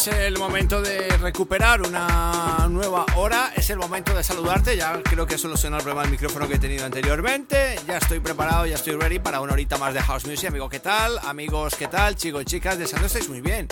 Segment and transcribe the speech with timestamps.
[0.00, 5.26] Es el momento de recuperar una nueva hora, es el momento de saludarte, ya creo
[5.26, 8.76] que he solucionado el problema del micrófono que he tenido anteriormente, ya estoy preparado, ya
[8.76, 11.18] estoy ready para una horita más de House Music, amigo, ¿qué tal?
[11.18, 12.16] Amigos, ¿qué tal?
[12.16, 13.68] Chicos chicas, deseando estáis muy bien,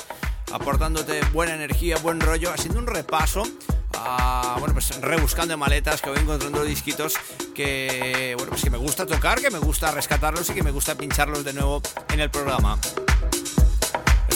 [0.52, 3.44] aportándote buena energía, buen rollo, haciendo un repaso
[3.96, 7.14] a, bueno, pues rebuscando maletas que voy encontrando disquitos
[7.54, 10.94] que, bueno, pues que me gusta tocar, que me gusta rescatarlos y que me gusta
[10.94, 12.78] pincharlos de nuevo en el programa.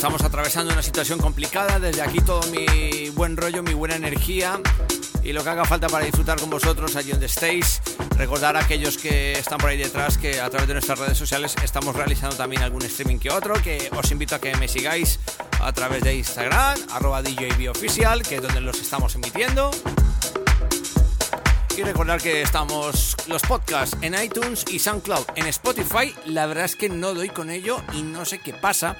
[0.03, 4.61] Estamos atravesando una situación complicada, desde aquí todo mi buen rollo, mi buena energía
[5.23, 7.81] y lo que haga falta para disfrutar con vosotros allí donde estéis.
[8.17, 11.55] Recordar a aquellos que están por ahí detrás que a través de nuestras redes sociales
[11.63, 15.21] estamos realizando también algún streaming que otro, que os invito a que me sigáis
[15.61, 19.71] a través de Instagram, arroba DJBOficial, que es donde los estamos emitiendo.
[21.77, 25.25] Y recordar que estamos los podcasts en iTunes y SoundCloud.
[25.37, 28.97] En Spotify, la verdad es que no doy con ello y no sé qué pasa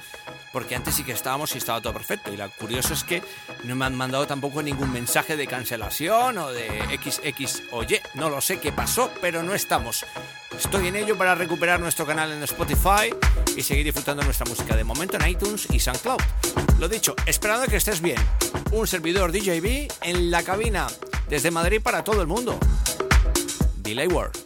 [0.53, 2.31] porque antes sí que estábamos y estaba todo perfecto.
[2.31, 3.21] Y lo curioso es que
[3.63, 6.69] no me han mandado tampoco ningún mensaje de cancelación o de
[7.03, 7.99] XX o Y.
[8.13, 10.05] No lo sé qué pasó, pero no estamos.
[10.57, 13.13] Estoy en ello para recuperar nuestro canal en Spotify
[13.57, 16.21] y seguir disfrutando nuestra música de momento en iTunes y SoundCloud.
[16.79, 18.17] Lo dicho, esperando que estés bien.
[18.71, 20.87] Un servidor DJB en la cabina
[21.27, 22.59] desde Madrid para todo el mundo.
[23.77, 24.42] Delay World.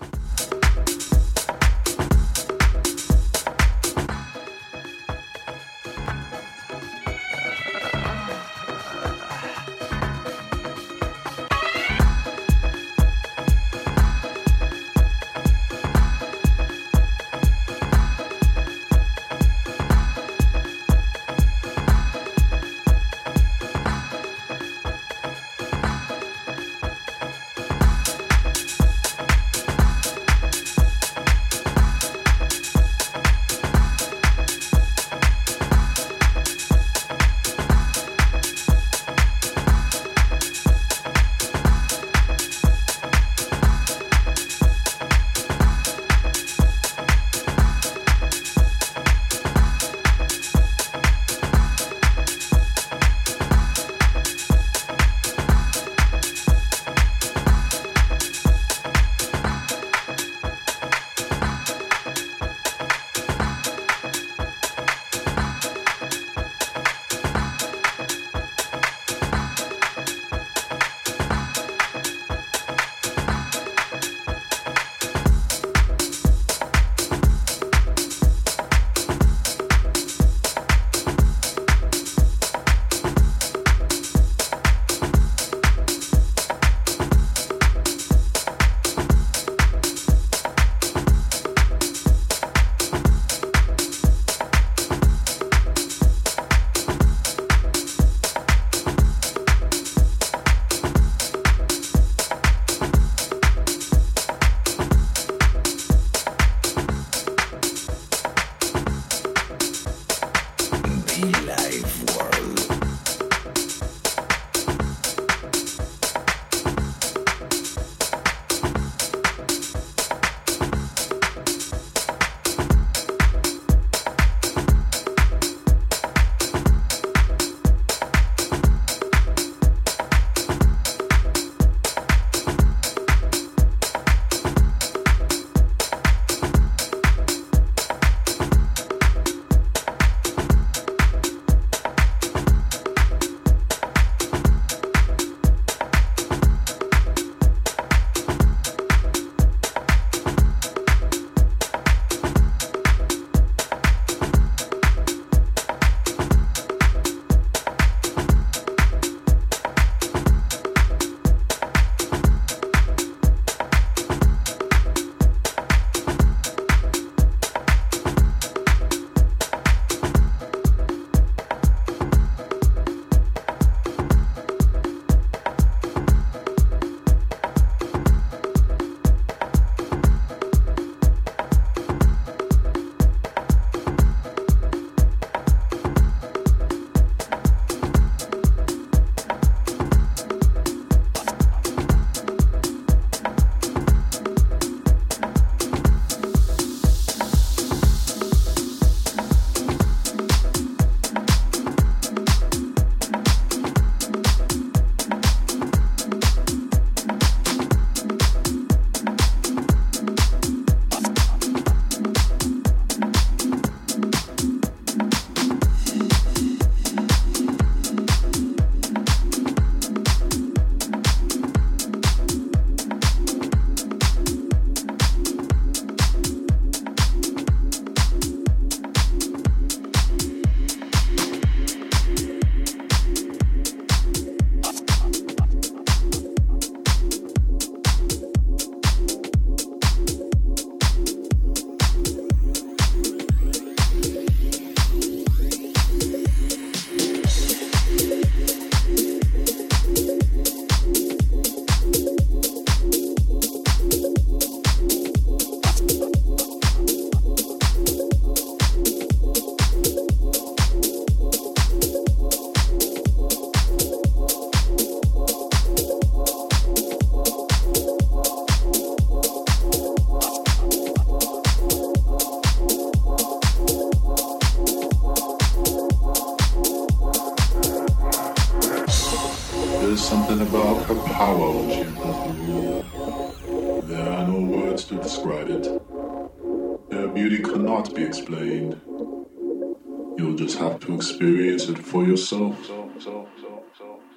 [292.27, 294.16] 收收收收收。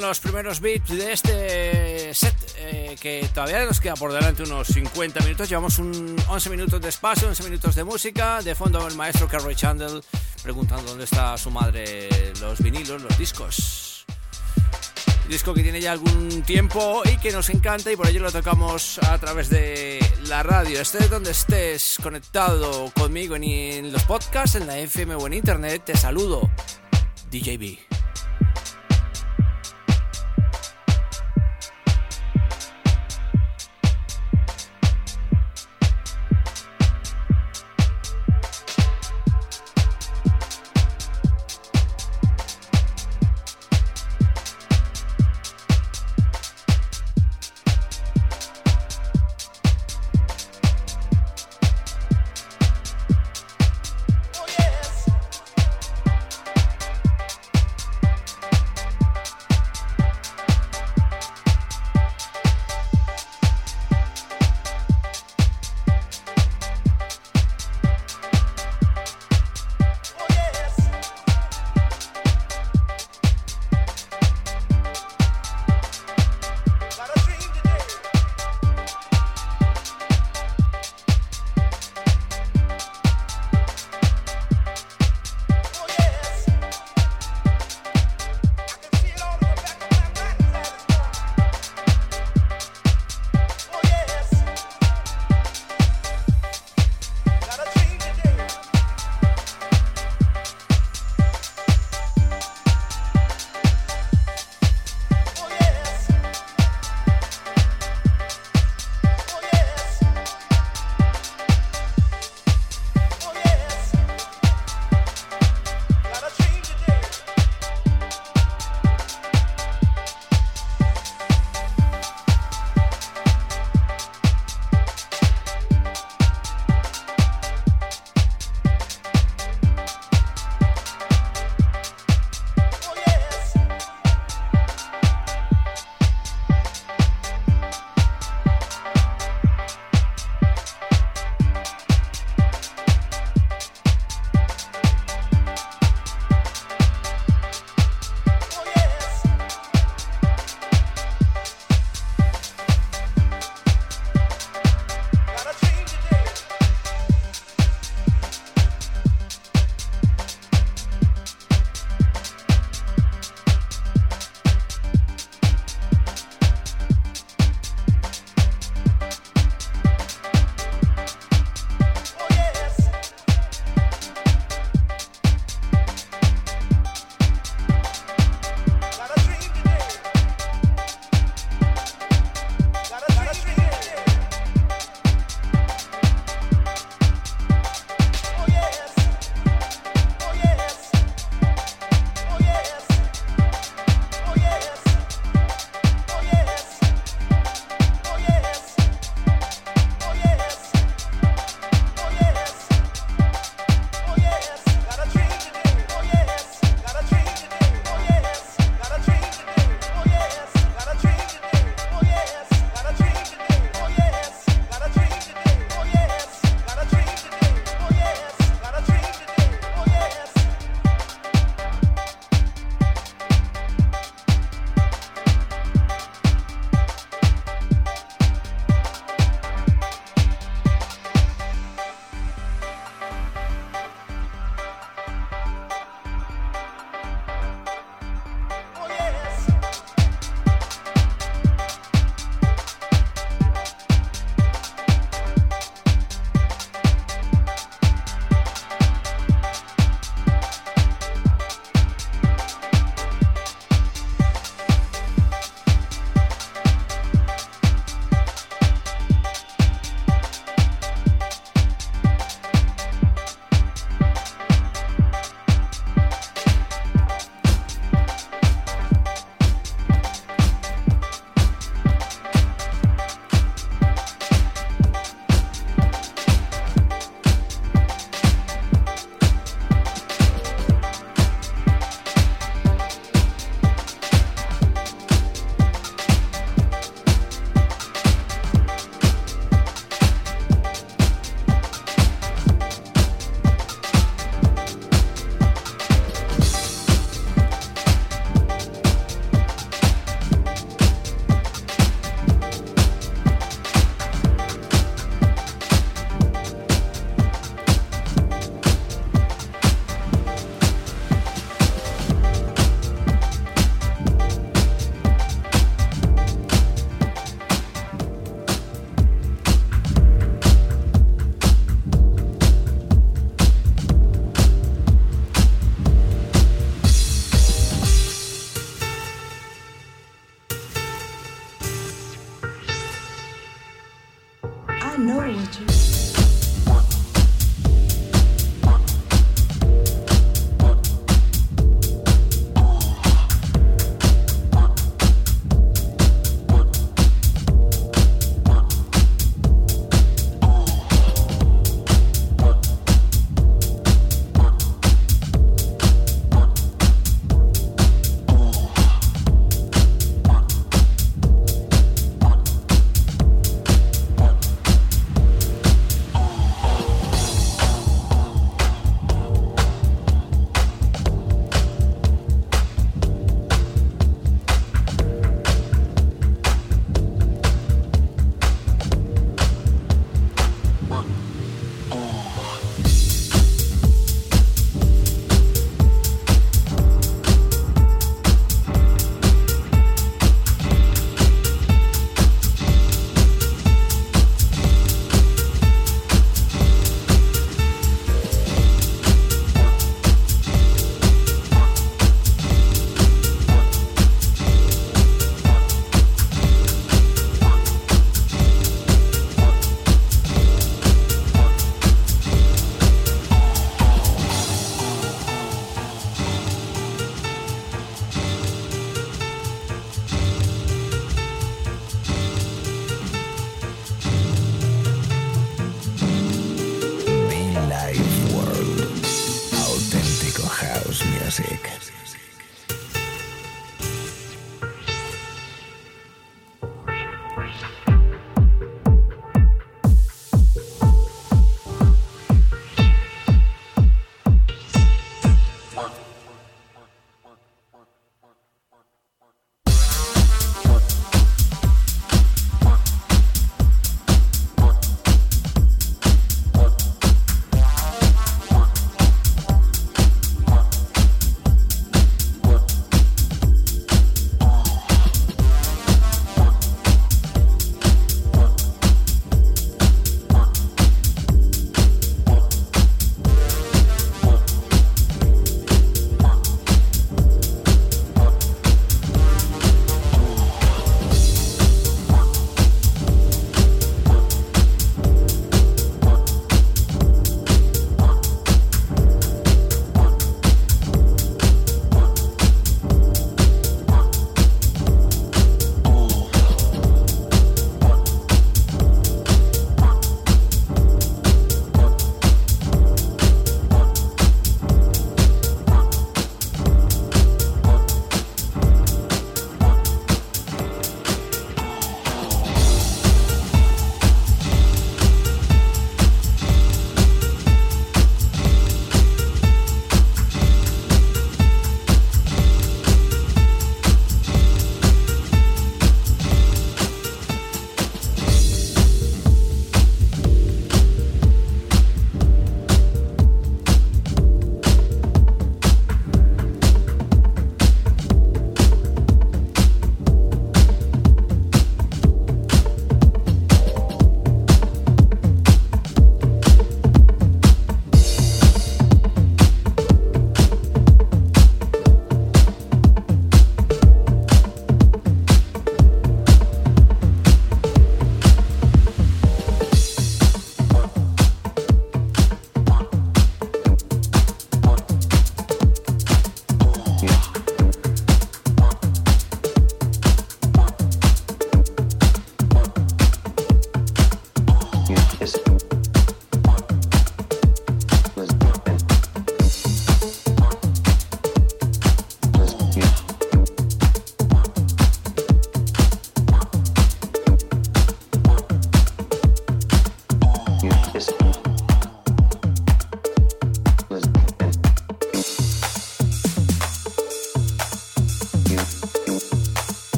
[0.00, 0.06] Yourself.
[0.06, 5.20] los primeros beats de este set eh, que todavía nos queda por delante unos 50
[5.20, 5.48] minutos.
[5.48, 8.40] Llevamos un 11 minutos de espacio, 11 minutos de música.
[8.42, 10.00] De fondo el maestro Carroy Chandler
[10.42, 12.08] preguntando dónde está su madre
[12.40, 14.06] los vinilos, los discos.
[15.28, 19.00] disco que tiene ya algún tiempo y que nos encanta y por ello lo tocamos
[19.00, 19.98] a través de
[20.28, 20.80] la radio.
[20.80, 25.96] Estés donde estés conectado conmigo en los podcasts, en la FM o en internet, te
[25.96, 26.48] saludo.
[27.30, 27.95] DJB.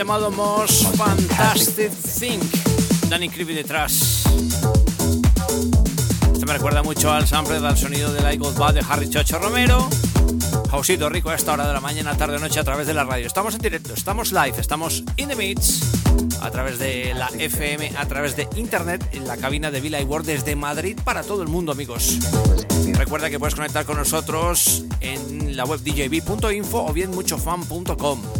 [0.00, 2.40] Llamado Most Fantastic Thing.
[3.10, 4.24] Danny Creepy detrás.
[6.32, 9.38] Esto me recuerda mucho al sample del sonido de I Got Bad de Harry Chocho
[9.38, 9.90] Romero.
[10.70, 13.04] Jausito rico a esta hora de la mañana, tarde o noche a través de la
[13.04, 13.26] radio.
[13.26, 15.82] Estamos en directo, estamos live, estamos in the mix
[16.40, 20.26] a través de la FM, a través de internet, en la cabina de Villa World
[20.26, 22.18] desde Madrid para todo el mundo, amigos.
[23.00, 28.39] Recuerda que puedes conectar con nosotros en la web djb.info o bien muchofan.com.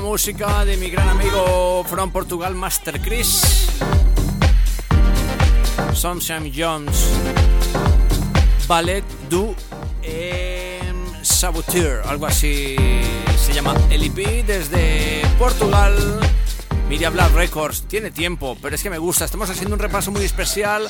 [0.00, 3.68] música de mi gran amigo from Portugal, Master Chris.
[5.92, 7.10] Sunshine Jones.
[8.68, 9.54] Ballet du
[11.22, 12.76] Saboteur, algo así
[13.38, 14.12] se llama el
[14.46, 15.94] desde Portugal.
[16.88, 19.24] Media Black Records, tiene tiempo, pero es que me gusta.
[19.24, 20.88] Estamos haciendo un repaso muy especial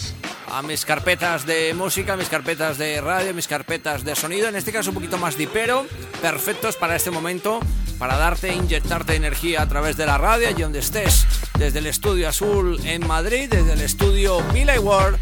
[0.53, 4.71] a mis carpetas de música, mis carpetas de radio, mis carpetas de sonido, en este
[4.71, 5.87] caso un poquito más dipero,
[6.21, 7.61] perfectos para este momento
[7.99, 11.27] para darte, inyectarte energía a través de la radio, allí donde estés,
[11.59, 15.19] desde el estudio azul en Madrid, desde el estudio Billy World.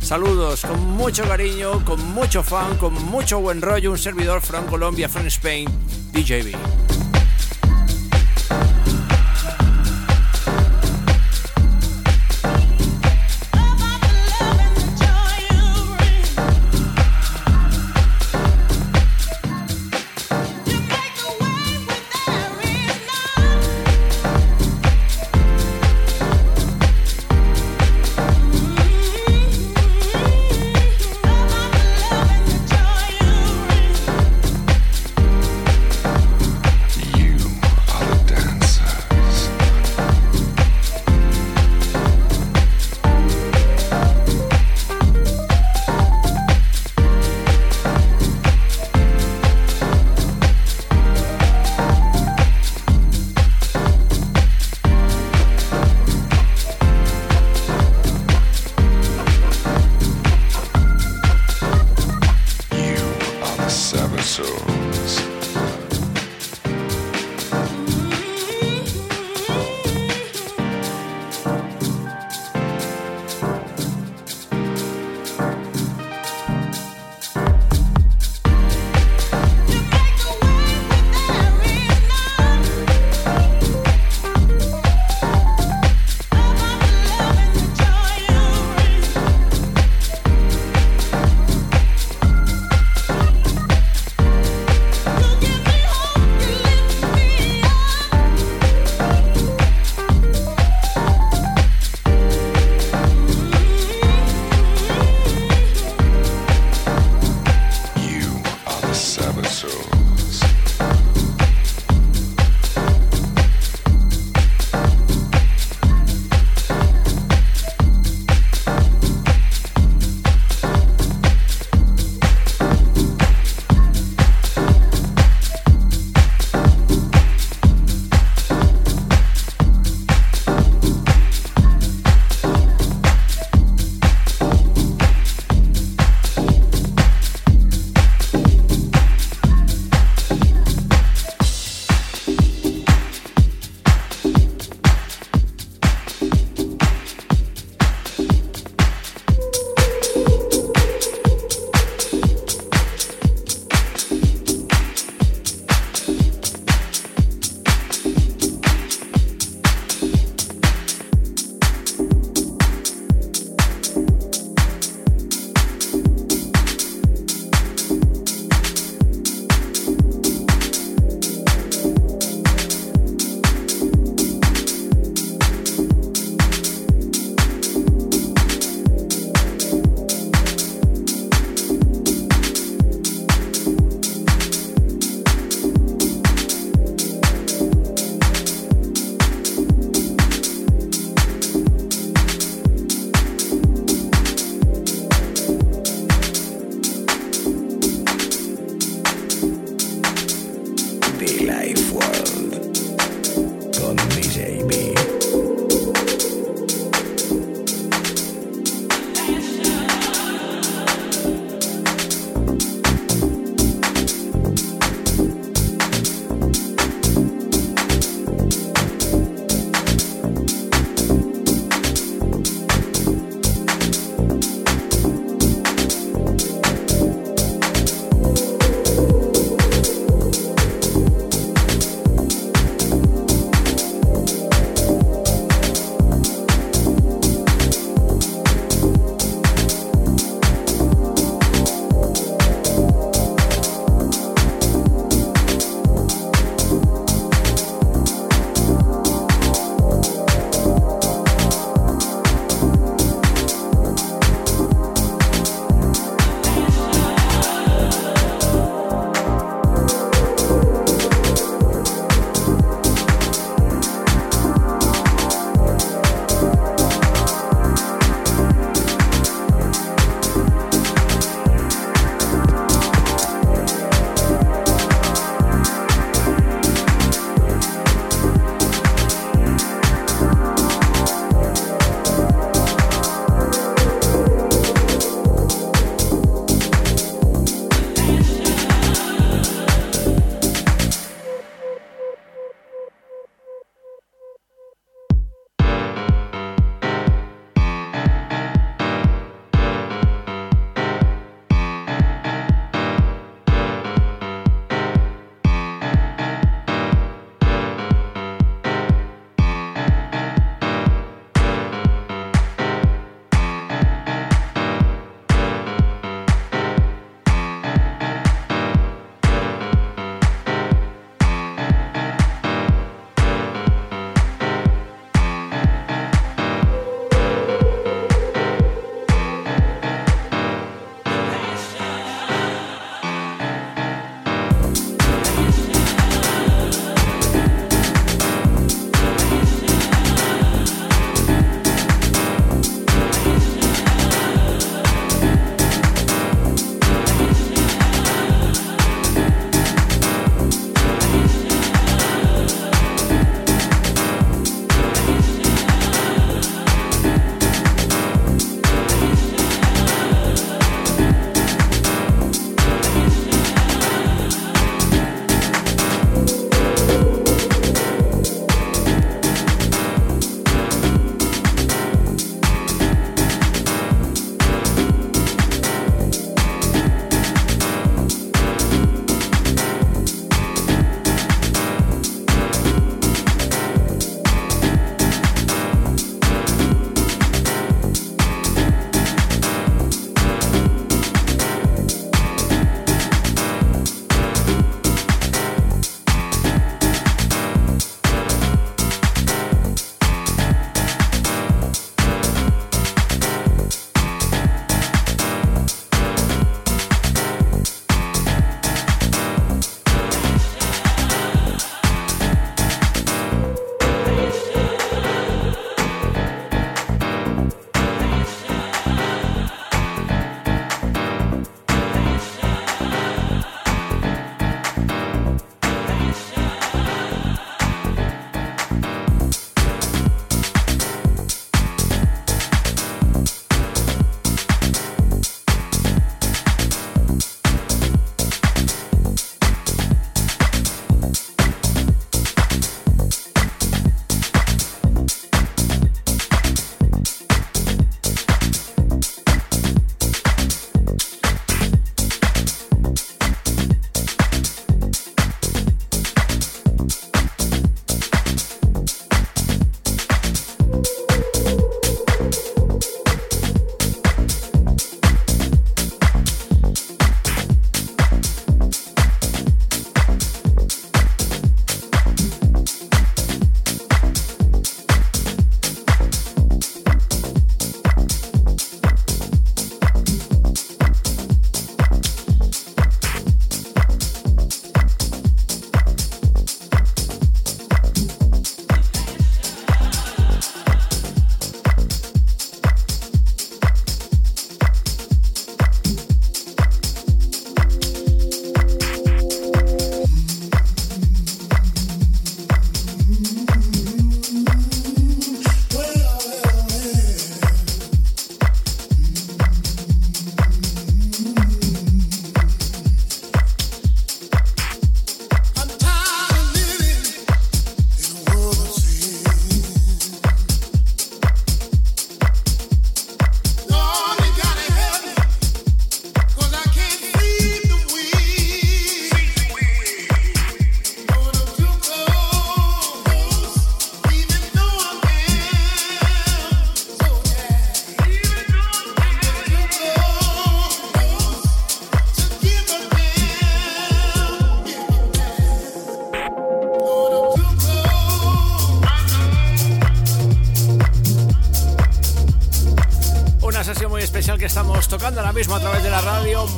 [0.00, 5.08] Saludos con mucho cariño, con mucho fan, con mucho buen rollo, un servidor from Colombia,
[5.08, 5.66] from Spain,
[6.12, 6.93] DJB.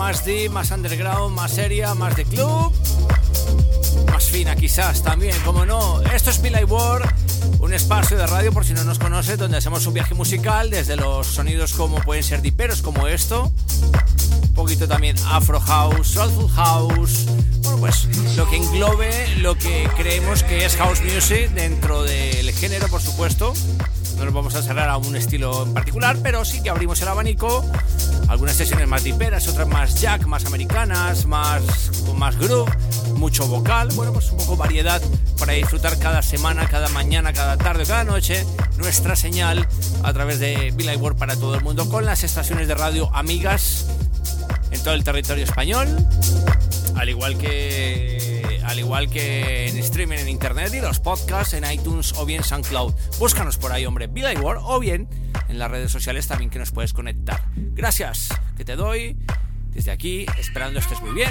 [0.07, 2.72] Más deep, más underground, más seria, más de club,
[4.09, 6.00] más fina quizás también, como no.
[6.02, 7.12] Esto es Billy Ward,
[7.59, 10.94] un espacio de radio por si no nos conoces, donde hacemos un viaje musical desde
[10.94, 13.50] los sonidos como pueden ser diperos como esto,
[14.42, 17.26] un poquito también Afro House, Soulful House,
[17.62, 22.86] bueno pues lo que englobe lo que creemos que es House Music dentro del género
[22.86, 23.54] por supuesto
[24.18, 27.09] no nos vamos a cerrar a un estilo en particular, pero sí que abrimos el
[27.09, 27.64] abanico.
[28.29, 31.62] Algunas sesiones más diperas, otras más jack, más americanas, más
[32.05, 32.70] con más groove,
[33.14, 33.89] mucho vocal.
[33.95, 35.01] Bueno, pues un poco variedad
[35.39, 38.45] para disfrutar cada semana, cada mañana, cada tarde, cada noche
[38.79, 39.66] nuestra señal
[40.03, 43.87] a través de Billy World para todo el mundo con las estaciones de radio amigas
[44.70, 45.89] en todo el territorio español,
[46.95, 52.12] al igual que al igual que en streaming en internet y los podcasts en iTunes
[52.16, 52.93] o bien SoundCloud.
[53.18, 55.09] Búscanos por ahí, hombre, Billy Ward o bien
[55.49, 57.40] en las redes sociales también que nos puedes conectar.
[57.55, 59.16] Gracias, que te doy
[59.72, 61.30] desde aquí, esperando estés muy bien.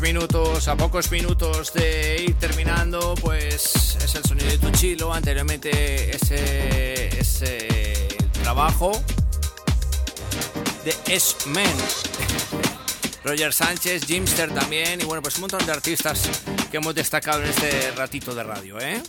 [0.00, 5.12] Minutos, a pocos minutos de ir terminando, pues es el sonido de tu chilo.
[5.12, 8.08] Anteriormente ese, ese
[8.42, 8.92] trabajo
[10.84, 11.76] de S-Men.
[13.24, 16.28] Roger Sánchez, Jimster también, y bueno, pues un montón de artistas
[16.70, 19.02] que hemos destacado en este ratito de radio, ¿eh?